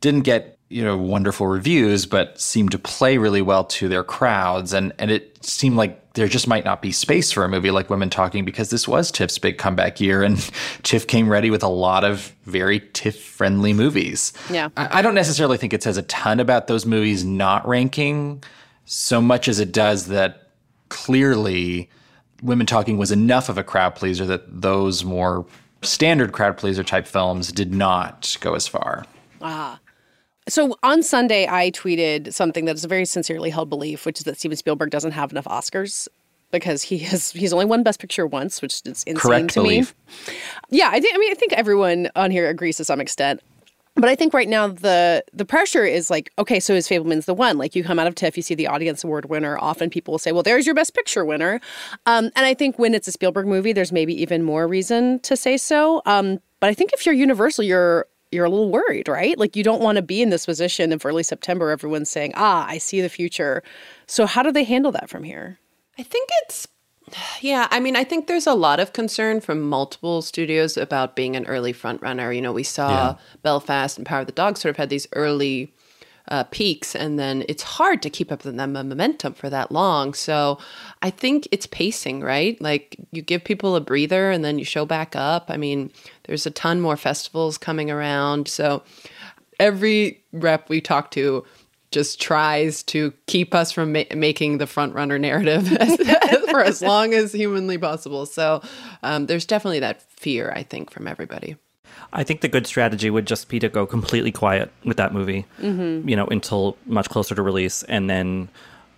[0.00, 4.72] didn't get you know wonderful reviews but seemed to play really well to their crowds
[4.72, 7.90] and and it seemed like there just might not be space for a movie like
[7.90, 10.38] Women Talking because this was TIFF's big comeback year and
[10.82, 14.32] TIFF came ready with a lot of very TIFF friendly movies.
[14.50, 14.70] Yeah.
[14.76, 18.42] I, I don't necessarily think it says a ton about those movies not ranking
[18.84, 20.41] so much as it does that
[20.92, 21.88] clearly
[22.42, 25.46] women talking was enough of a crowd pleaser that those more
[25.80, 29.06] standard crowd pleaser type films did not go as far.
[29.40, 29.80] Ah.
[30.48, 34.24] So on Sunday, I tweeted something that is a very sincerely held belief, which is
[34.24, 36.08] that Steven Spielberg doesn't have enough Oscars
[36.50, 39.94] because he has he's only won Best Picture once, which is insane Correct to belief.
[40.28, 40.34] me.
[40.68, 43.40] Yeah, I think I mean I think everyone on here agrees to some extent.
[43.94, 47.34] But I think right now the the pressure is like, okay, so is Fabelman's the
[47.34, 47.58] one?
[47.58, 49.58] Like you come out of TIFF, you see the audience award winner.
[49.60, 51.60] Often people will say, well, there's your best picture winner.
[52.06, 55.36] Um, and I think when it's a Spielberg movie, there's maybe even more reason to
[55.36, 56.00] say so.
[56.06, 59.38] Um, but I think if you're Universal, you're you're a little worried, right?
[59.38, 62.66] Like you don't want to be in this position of early September, everyone's saying, ah,
[62.66, 63.62] I see the future.
[64.06, 65.58] So how do they handle that from here?
[65.98, 66.66] I think it's
[67.40, 71.36] yeah, I mean, I think there's a lot of concern from multiple studios about being
[71.36, 72.34] an early frontrunner.
[72.34, 73.14] You know, we saw yeah.
[73.42, 75.72] Belfast and Power of the Dog sort of had these early
[76.28, 80.14] uh, peaks, and then it's hard to keep up the momentum for that long.
[80.14, 80.58] So
[81.02, 82.60] I think it's pacing, right?
[82.60, 85.46] Like you give people a breather and then you show back up.
[85.48, 85.90] I mean,
[86.24, 88.48] there's a ton more festivals coming around.
[88.48, 88.82] So
[89.58, 91.44] every rep we talk to,
[91.92, 95.96] just tries to keep us from ma- making the front runner narrative as,
[96.50, 98.26] for as long as humanly possible.
[98.26, 98.62] So
[99.02, 101.56] um, there's definitely that fear, I think, from everybody.
[102.12, 105.46] I think the good strategy would just be to go completely quiet with that movie,
[105.60, 106.08] mm-hmm.
[106.08, 108.48] you know, until much closer to release, and then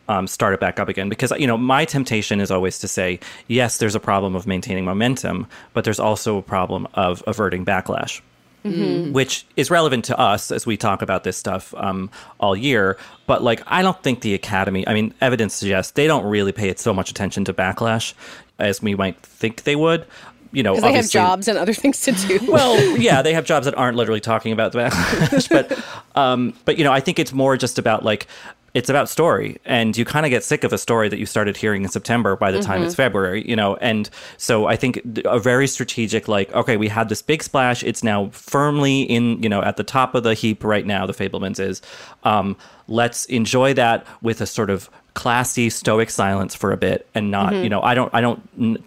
[0.08, 1.08] um, start it back up again.
[1.08, 4.84] Because you know, my temptation is always to say, yes, there's a problem of maintaining
[4.84, 8.20] momentum, but there's also a problem of averting backlash
[8.64, 9.12] mm-hmm.
[9.12, 12.96] which is relevant to us as we talk about this stuff um, all year.
[13.26, 14.86] But like, I don't think the Academy.
[14.88, 18.14] I mean, evidence suggests they don't really pay it so much attention to backlash
[18.58, 20.06] as we might think they would
[20.54, 22.40] you know, they have jobs and other things to do.
[22.50, 25.48] well, yeah, they have jobs that aren't literally talking about the backlash,
[26.14, 28.28] but, um, but you know, I think it's more just about like
[28.74, 31.56] it's about story and you kind of get sick of a story that you started
[31.56, 32.86] hearing in september by the time mm-hmm.
[32.86, 37.08] it's february you know and so i think a very strategic like okay we had
[37.08, 40.62] this big splash it's now firmly in you know at the top of the heap
[40.64, 41.80] right now the fabelmans is
[42.24, 42.56] um,
[42.88, 47.52] let's enjoy that with a sort of classy stoic silence for a bit and not
[47.52, 47.62] Mm-hmm.
[47.64, 48.40] you know i don't i don't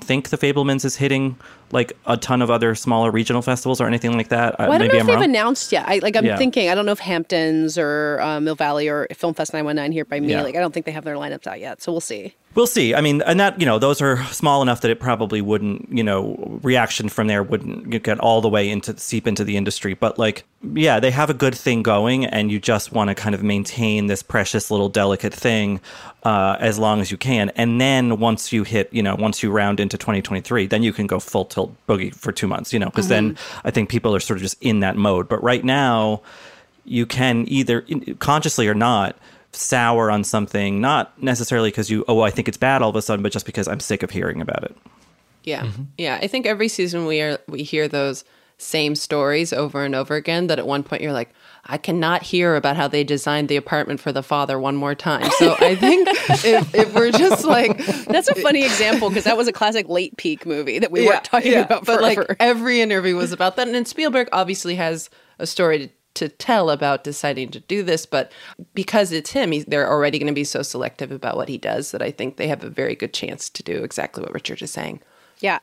[0.04, 1.38] think the fabelmans is hitting
[1.71, 4.77] like a ton of other smaller regional festivals or anything like that Uh, Well, I
[4.77, 5.86] don't maybe know if i'm they've wrong announced yet.
[5.88, 6.38] I, like I'm Yeah.
[6.38, 10.06] thinking, I don't know if Hamptons or uh, Mill Valley or Film Fest 919 here
[10.06, 10.30] by me.
[10.30, 10.43] Yeah.
[10.43, 12.36] Like I don't think they have their lineups out yet, so we'll see.
[12.58, 12.96] We'll see.
[12.96, 16.04] I mean, and that you know, those are small enough that it probably wouldn't, you
[16.04, 19.93] know, reaction from there wouldn't get all the way into seep into the industry.
[19.93, 20.43] But like,
[20.74, 24.08] yeah, they have a good thing going, and you just want to kind of maintain
[24.08, 25.82] this precious little delicate thing
[26.24, 27.52] uh, as long as you can.
[27.52, 31.06] And then once you hit, you know, once you round into 2023, then you can
[31.06, 34.20] go full tilt boogie for two months, you know, because then I think people are
[34.20, 35.30] sort of just in that mode.
[35.30, 36.24] But right now,
[36.86, 37.86] you can either
[38.17, 39.15] consciously or not
[39.58, 43.02] sour on something, not necessarily because you, oh, I think it's bad all of a
[43.02, 44.76] sudden, but just because I'm sick of hearing about it.
[45.43, 45.63] Yeah.
[45.63, 45.84] Mm-hmm.
[45.98, 46.20] Yeah.
[46.22, 48.26] I think every season we are we hear those
[48.60, 51.30] same stories over and over again that at one point you're like,
[51.65, 55.30] I cannot hear about how they designed the apartment for the father one more time.
[55.38, 56.08] So I think
[56.43, 60.17] if, if we're just like That's a funny example because that was a classic late
[60.17, 62.26] peak movie that we weren't talking about but forever.
[62.28, 63.67] like every interview was about that.
[63.67, 68.06] And then Spielberg obviously has a story to, to tell about deciding to do this,
[68.06, 68.32] but
[68.73, 72.01] because it's him, they're already going to be so selective about what he does that
[72.01, 75.01] I think they have a very good chance to do exactly what Richard is saying.
[75.39, 75.60] Yeah.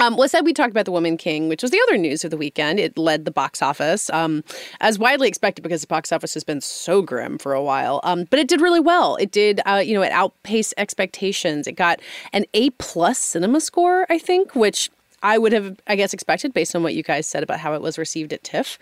[0.00, 2.30] Um, well, said we talked about The Woman King, which was the other news of
[2.30, 2.78] the weekend.
[2.78, 4.44] It led the box office, um,
[4.80, 8.00] as widely expected because the box office has been so grim for a while.
[8.04, 9.16] Um, but it did really well.
[9.16, 11.66] It did, uh, you know, it outpaced expectations.
[11.66, 11.98] It got
[12.32, 14.88] an A plus CinemaScore, I think, which
[15.22, 17.82] I would have, I guess, expected based on what you guys said about how it
[17.82, 18.78] was received at TIFF.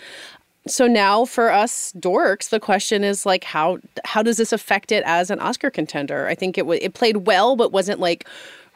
[0.69, 5.03] So now for us dorks, the question is like, how how does this affect it
[5.07, 6.27] as an Oscar contender?
[6.27, 8.27] I think it w- it played well, but wasn't like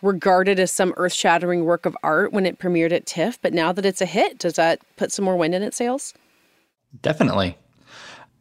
[0.03, 3.41] regarded as some earth shattering work of art when it premiered at TIFF.
[3.43, 6.15] But now that it's a hit, does that put some more wind in its sails?
[7.03, 7.57] Definitely.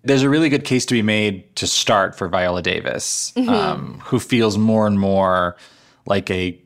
[0.04, 4.20] There's a really good case to be made to start for Viola Davis, um, who
[4.20, 5.58] feels more and more
[6.06, 6.58] like a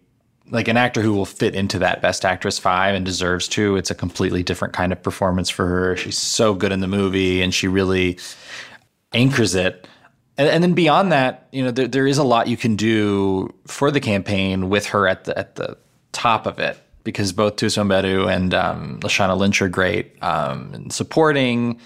[0.49, 3.75] like an actor who will fit into that Best Actress five and deserves to.
[3.75, 5.95] It's a completely different kind of performance for her.
[5.95, 8.19] She's so good in the movie, and she really
[9.13, 9.87] anchors it.
[10.37, 13.53] And, and then beyond that, you know, there, there is a lot you can do
[13.67, 15.77] for the campaign with her at the at the
[16.11, 21.79] top of it because both Thuso Mbedu and um, Lashana Lynch are great um, supporting.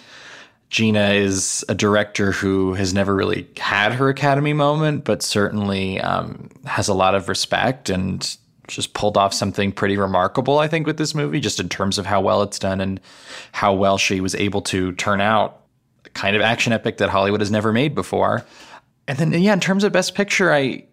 [0.70, 6.50] Gina is a director who has never really had her Academy moment, but certainly um,
[6.66, 8.38] has a lot of respect and
[8.68, 12.06] just pulled off something pretty remarkable, I think, with this movie, just in terms of
[12.06, 13.00] how well it's done and
[13.52, 15.62] how well she was able to turn out
[16.06, 18.46] a kind of action epic that Hollywood has never made before.
[19.08, 20.86] And then, yeah, in terms of Best Picture, I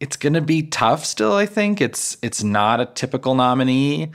[0.00, 1.34] it's going to be tough still.
[1.34, 4.10] I think it's it's not a typical nominee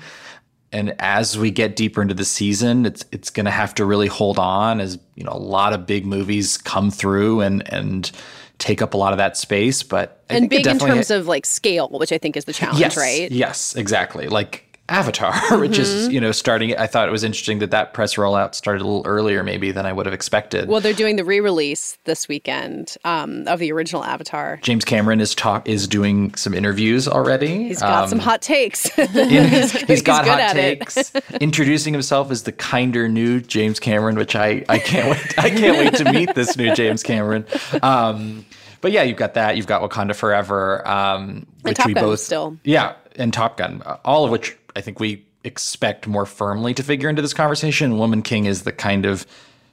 [0.72, 4.08] and as we get deeper into the season, it's it's going to have to really
[4.08, 8.12] hold on as you know a lot of big movies come through and and
[8.60, 9.84] take up a lot of that space.
[9.84, 12.54] But I and big in terms ha- of like scale, which I think is the
[12.54, 13.32] challenge, yes, right?
[13.32, 14.28] Yes, exactly.
[14.28, 15.82] Like Avatar, which Mm-hmm.
[15.82, 16.74] is you know starting.
[16.78, 19.86] I thought it was interesting that that press rollout started a little earlier maybe than
[19.86, 20.70] I would have expected.
[20.70, 24.60] Well, they're doing the re-release this weekend um, of the original Avatar.
[24.64, 27.66] James Cameron is talk is doing some interviews already.
[27.68, 28.84] He's got Um, some hot takes.
[28.96, 31.12] he's, he's got hot takes.
[31.42, 35.38] Introducing himself as the kinder new James Cameron, which I, I can't wait.
[35.38, 37.46] I can't wait to meet this new James Cameron.
[37.84, 38.46] Um,
[38.82, 39.58] but yeah, you've got that.
[39.58, 42.58] You've got Wakanda Forever, um, which we Gun both still.
[42.64, 47.10] Yeah, and Top Gun, all of which I think we expect more firmly to figure
[47.10, 47.98] into this conversation.
[47.98, 49.26] Woman King is the kind of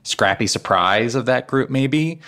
[0.03, 2.21] scrappy surprise of that group, maybe,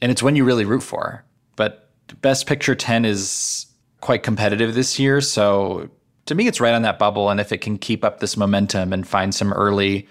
[0.00, 1.24] and it's one you really root for.
[1.56, 1.88] But
[2.20, 3.66] Best Picture ten is
[4.00, 5.88] quite competitive this year, so
[6.26, 7.30] to me, it's right on that bubble.
[7.30, 10.08] And if it can keep up this momentum and find some early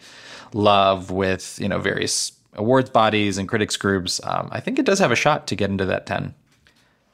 [0.53, 4.99] love with you know various awards bodies and critics groups, um, I think it does
[4.99, 6.33] have a shot to get into that ten.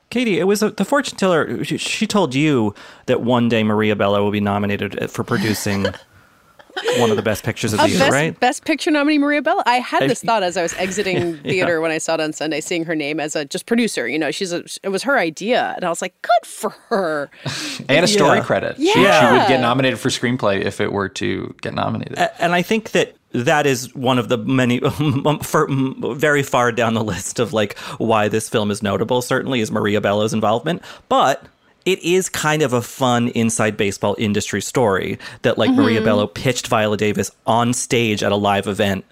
[0.09, 1.63] Katey, it was a, the fortune teller.
[1.63, 2.75] She, she told you
[3.05, 5.83] that one day Maria Bello will be nominated for producing
[6.97, 8.39] one of the best pictures of the Uh, year, best, right?
[8.41, 9.63] best picture nominee Maria Bello.
[9.65, 12.59] I had this thought as I was exiting theater when I saw it on Sunday,
[12.59, 14.05] seeing her name as a just producer.
[14.05, 17.29] You know, she's a, it was her idea, and I was like, good for her.
[17.87, 18.43] and a story Yeah.
[18.43, 18.75] credit.
[18.77, 22.17] She, she would get nominated for screenplay if it were to get nominated.
[22.39, 24.79] and I think that that is one of the many
[25.43, 25.67] for,
[26.15, 29.21] very far down the list of like why this film is notable.
[29.21, 31.45] Certainly is Maria Bello's involvement, but
[31.85, 36.67] it is kind of a fun inside baseball industry story that like Maria Bello pitched
[36.67, 39.03] Viola Davis on stage at a live event,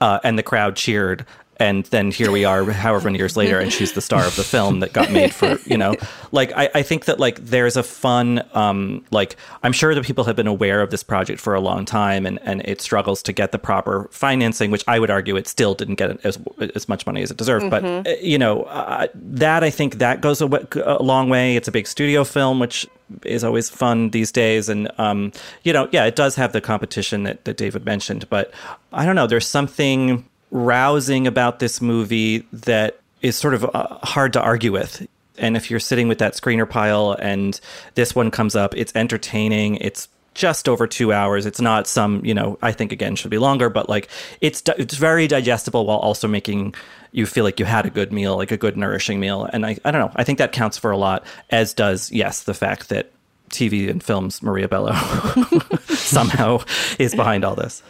[0.00, 1.24] uh, and the crowd cheered.
[1.58, 4.44] And then here we are however many years later and she's the star of the
[4.44, 5.94] film that got made for you know?
[6.32, 10.24] Like i, I think that like there's a fun um like i'm sure that people
[10.24, 13.32] have been aware of this project for a long time and and it struggles to
[13.32, 16.38] get the proper financing which i would argue it still didn't get as
[16.74, 17.70] as much money as it deserved.
[17.70, 21.56] But uh, you know uh, that i think that goes a, a long way.
[21.56, 22.86] It's a big studio film which
[23.24, 25.32] is always fun these days and um
[25.62, 28.52] you know yeah it does have the competition that, that david mentioned but
[28.92, 34.32] i don't know there's something rousing about this movie that is sort of uh, hard
[34.34, 35.06] to argue with.
[35.38, 37.60] And if you're sitting with that screener pile and
[37.94, 39.76] this one comes up, it's entertaining.
[39.76, 41.46] It's just over two hours.
[41.46, 44.08] It's not some, you know, I think again should be longer, but like
[44.40, 46.74] it's it's very digestible while also making
[47.12, 49.48] you feel like you had a good meal, like a good nourishing meal.
[49.52, 52.42] And I, I don't know, I think that counts for a lot, as does, yes,
[52.42, 53.10] the fact that
[53.50, 54.92] TV and films Maria Bello
[55.86, 56.62] somehow
[56.98, 57.82] is behind all this.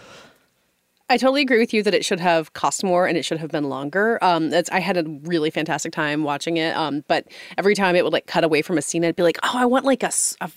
[1.09, 3.53] I totally agree with you that it should have cost more and it should have
[3.53, 4.19] been longer.
[4.25, 7.27] Um, it's, I had a really fantastic time watching it, um, but
[7.57, 9.67] every time it would like cut away from a scene, I'd be like, "Oh, I
[9.67, 10.11] want like a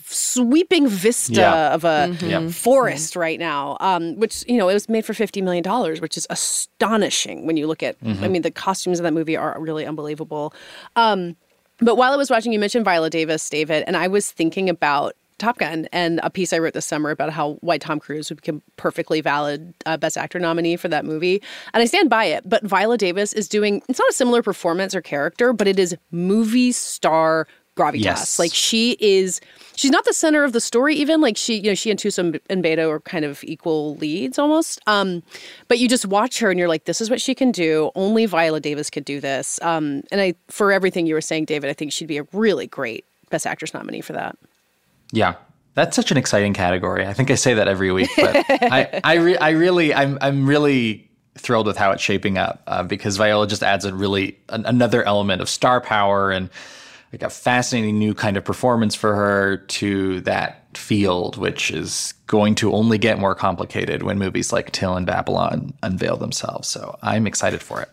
[0.07, 1.73] sweeping vista Yeah.
[1.73, 2.49] of a Yeah.
[2.49, 6.17] forest right now." Um, which you know, it was made for fifty million dollars, which
[6.17, 7.95] is astonishing when you look at.
[8.03, 10.53] I mean, the costumes of that movie are really unbelievable.
[10.95, 11.35] Um,
[11.79, 15.13] but while I was watching, you mentioned Viola Davis, David, and I was thinking about
[15.39, 18.41] Top Gun and a piece I wrote this summer about how why Tom Cruise would
[18.41, 21.41] become perfectly valid uh, Best Actor nominee for that movie,
[21.73, 22.47] and I stand by it.
[22.47, 25.95] But Viola Davis is doing it's not a similar performance or character, but it is
[26.11, 27.47] movie star
[27.79, 28.03] gravitas.
[28.03, 28.39] Yes.
[28.39, 29.39] Like she is,
[29.75, 30.95] she's not the center of the story.
[30.95, 34.37] Even like she, you know, she and Tusa and Beto are kind of equal leads
[34.37, 34.81] almost.
[34.85, 35.23] Um,
[35.67, 37.91] but you just watch her and you're like, this is what she can do.
[37.95, 39.59] Only Viola Davis could do this.
[39.61, 42.67] Um, and I, for everything you were saying, David, I think she'd be a really
[42.67, 44.37] great Best Actress nominee for that.
[45.11, 45.35] Yeah.
[45.75, 47.05] That's such an exciting category.
[47.05, 50.45] I think I say that every week, but I, I, re- I really, I'm, I'm
[50.45, 54.65] really thrilled with how it's shaping up uh, because Viola just adds a really an,
[54.65, 56.49] another element of star power and
[57.13, 62.55] like a fascinating new kind of performance for her to that field, which is going
[62.55, 66.67] to only get more complicated when movies like Till and Babylon unveil themselves.
[66.67, 67.89] So I'm excited for it.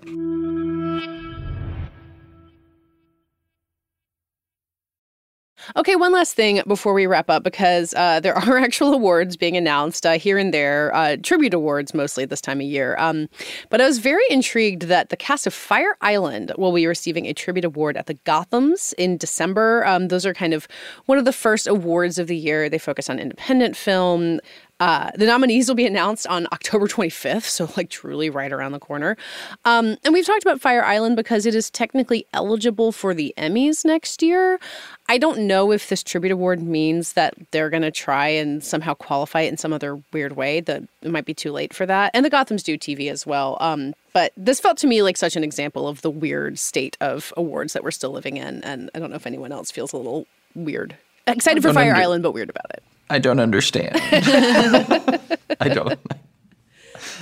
[5.74, 9.56] Okay, one last thing before we wrap up, because uh, there are actual awards being
[9.56, 12.94] announced uh, here and there, uh, tribute awards mostly this time of year.
[12.98, 13.28] Um,
[13.68, 17.32] but I was very intrigued that the cast of Fire Island will be receiving a
[17.32, 19.84] tribute award at the Gothams in December.
[19.86, 20.68] Um, those are kind of
[21.06, 22.68] one of the first awards of the year.
[22.68, 24.40] They focus on independent film.
[24.78, 28.78] Uh, the nominees will be announced on October 25th, so like truly right around the
[28.78, 29.16] corner.
[29.64, 33.84] Um, and we've talked about Fire Island because it is technically eligible for the Emmys
[33.84, 34.60] next year.
[35.08, 38.92] I don't know if this tribute award means that they're going to try and somehow
[38.94, 40.60] qualify it in some other weird way.
[40.60, 42.10] That it might be too late for that.
[42.12, 43.56] And the Gotham's do TV as well.
[43.60, 47.32] Um, but this felt to me like such an example of the weird state of
[47.36, 48.62] awards that we're still living in.
[48.62, 50.96] And I don't know if anyone else feels a little weird.
[51.26, 52.82] Excited for Fire Island, but weird about it.
[53.08, 53.92] I don't understand.
[55.60, 55.98] I don't.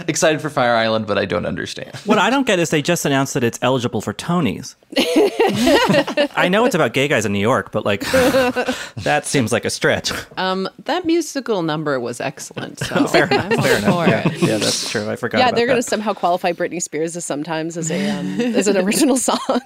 [0.08, 1.94] Excited for Fire Island, but I don't understand.
[2.04, 4.74] What I don't get is they just announced that it's eligible for Tonys.
[6.36, 8.00] I know it's about gay guys in New York, but like
[8.96, 10.12] that seems like a stretch.
[10.36, 12.80] Um, that musical number was excellent.
[12.80, 13.52] So Fair enough.
[13.52, 14.08] I'm Fair enough.
[14.08, 15.08] Yeah, yeah, that's true.
[15.08, 15.38] I forgot.
[15.38, 18.66] yeah, about they're going to somehow qualify Britney Spears as sometimes as a um, as
[18.66, 19.60] an original song.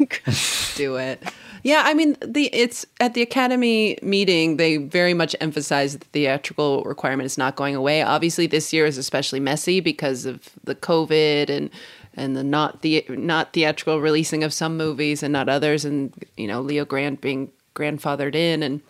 [0.74, 1.22] do it.
[1.62, 4.56] Yeah, I mean, the it's at the Academy meeting.
[4.56, 8.02] They very much emphasize that the theatrical requirement is not going away.
[8.02, 11.70] Obviously, this year is especially messy because of the COVID and
[12.14, 16.46] and the not the not theatrical releasing of some movies and not others, and you
[16.46, 18.80] know Leo Grande being grandfathered in, and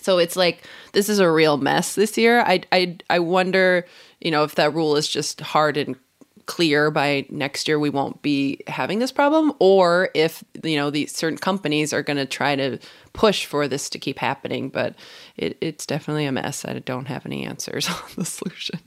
[0.00, 2.40] so it's like this is a real mess this year.
[2.40, 3.86] I I I wonder,
[4.20, 5.96] you know, if that rule is just hard and
[6.46, 11.14] clear by next year we won't be having this problem or if you know these
[11.14, 12.78] certain companies are going to try to
[13.12, 14.94] push for this to keep happening but
[15.36, 18.78] it, it's definitely a mess i don't have any answers on the solution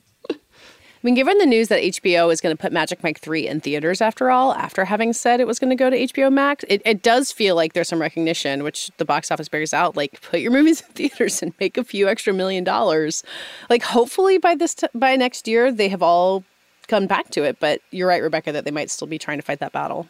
[1.02, 3.62] I mean, given the news that HBO is going to put Magic Mike 3 in
[3.62, 6.82] theaters after all, after having said it was going to go to HBO Max, it,
[6.84, 9.96] it does feel like there's some recognition, which the box office bears out.
[9.96, 13.24] Like, put your movies in theaters and make a few extra million dollars.
[13.70, 16.44] Like, hopefully by this t- by next year, they have all
[16.90, 17.60] come back to it.
[17.60, 20.10] But you're right, Rebecca, that they might still be trying to fight that battle.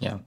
[0.00, 0.18] Yeah,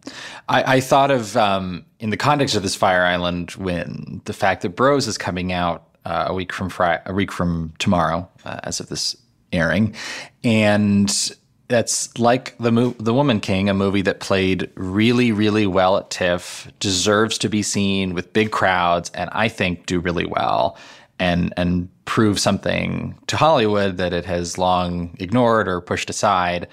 [0.47, 4.63] I, I thought of um, in the context of this Fire Island when the fact
[4.63, 8.59] that Bros is coming out uh, a week from Fri- a week from tomorrow, uh,
[8.63, 9.15] as of this
[9.51, 9.95] airing,
[10.43, 11.35] and
[11.67, 16.09] that's like the mo- the Woman King, a movie that played really, really well at
[16.09, 20.77] TIFF, deserves to be seen with big crowds, and I think do really well,
[21.20, 26.67] and and prove something to Hollywood that it has long ignored or pushed aside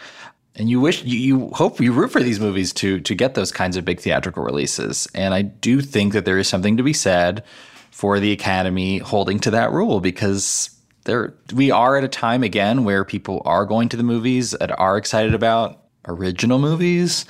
[0.58, 3.52] and you wish you, you hope you root for these movies to to get those
[3.52, 5.06] kinds of big theatrical releases.
[5.14, 7.44] And I do think that there is something to be said
[7.90, 10.70] for the Academy holding to that rule because
[11.04, 14.72] there we are at a time again where people are going to the movies and
[14.72, 17.26] are excited about original movies,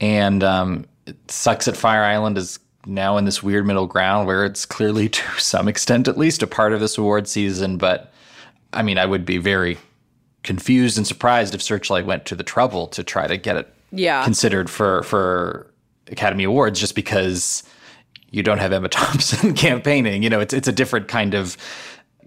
[0.00, 4.44] and um, it sucks that Fire Island is now in this weird middle ground where
[4.44, 8.12] it's clearly to some extent at least a part of this award season, but
[8.72, 9.78] I mean, I would be very
[10.42, 14.22] confused and surprised if Searchlight went to the trouble to try to get it Yeah.
[14.24, 15.66] considered for for
[16.08, 17.64] Academy Awards just because
[18.30, 20.22] you don't have Emma Thompson campaigning.
[20.22, 21.56] You know, it's it's a different kind of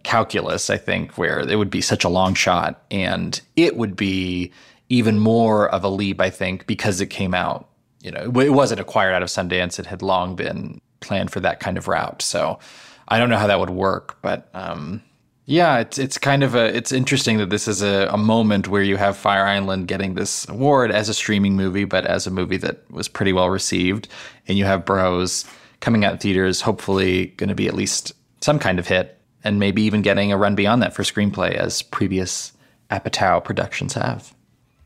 [0.03, 4.51] calculus, I think, where it would be such a long shot and it would be
[4.89, 7.68] even more of a leap, I think, because it came out.
[8.01, 9.79] You know, it wasn't acquired out of Sundance.
[9.79, 12.21] It had long been planned for that kind of route.
[12.21, 12.59] So
[13.07, 15.01] I don't know how that would work, but um,
[15.45, 18.83] yeah, it's it's kind of a it's interesting that this is a, a moment where
[18.83, 22.57] you have Fire Island getting this award as a streaming movie, but as a movie
[22.57, 24.07] that was pretty well received,
[24.47, 25.45] and you have Bros
[25.79, 29.59] coming out in theaters, hopefully going to be at least some kind of hit, and
[29.59, 32.53] maybe even getting a run beyond that for screenplay, as previous
[32.91, 34.35] Apatow productions have.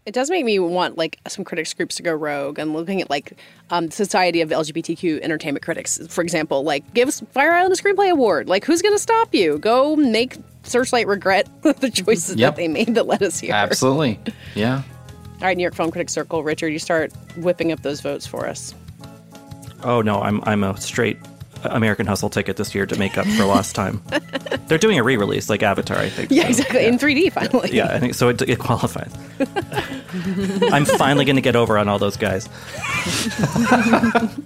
[0.05, 3.09] It does make me want like some critics groups to go rogue and looking at
[3.09, 3.33] like
[3.69, 6.63] um, Society of LGBTQ Entertainment Critics, for example.
[6.63, 8.49] Like, give Fire Island a screenplay award.
[8.49, 9.57] Like, who's going to stop you?
[9.59, 12.55] Go make Searchlight regret the choices Yep.
[12.55, 13.53] that they made that led us here.
[13.53, 14.19] Absolutely,
[14.55, 14.81] yeah.
[15.35, 18.45] All right, New York Film Critics Circle, Richard, you start whipping up those votes for
[18.47, 18.73] us.
[19.83, 21.17] Oh no, I'm I'm a straight
[21.65, 24.01] American Hustle ticket this year to make up for lost time.
[24.67, 26.31] They're doing a re-release like Avatar, I think.
[26.31, 26.85] Yeah, so, exactly.
[26.85, 27.71] In 3D, finally.
[27.71, 28.29] Yeah, I think so.
[28.29, 29.11] It, it qualifies.
[30.71, 32.47] I'm finally going to get over on all those guys.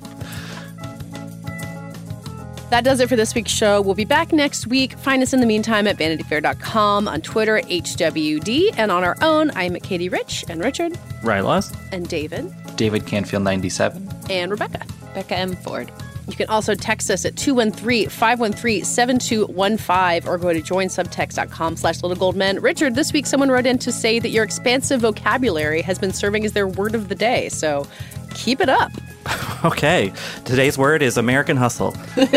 [2.70, 3.80] That does it for this week's show.
[3.82, 4.98] We'll be back next week.
[4.98, 9.52] Find us in the meantime at vanityfair.com, on Twitter, HWD, and on our own.
[9.52, 10.92] I'm Katey Rich and Richard
[11.22, 11.74] Rylas.
[11.94, 14.10] and David David Canfield, ninety seven.
[14.30, 14.86] and Rebecca.
[15.14, 15.56] Becca M.
[15.56, 15.90] Ford.
[16.28, 22.60] You can also text us at 213-513-7215 or go to joinsubtext.com slash little gold men.
[22.60, 26.46] Richard, this week someone wrote in to say that your expansive vocabulary has been serving
[26.46, 27.50] as their word of the day.
[27.50, 27.88] So
[28.34, 28.92] keep it up.
[29.66, 30.14] Okay,
[30.46, 31.96] today's word is American Hustle.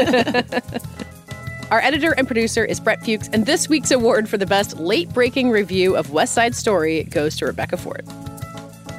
[1.70, 5.10] Our editor and producer is Brett Fuchs, and this week's award for the best late
[5.10, 8.06] breaking review of West Side Story goes to Rebecca Ford.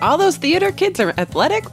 [0.01, 1.63] All those theater kids are athletic.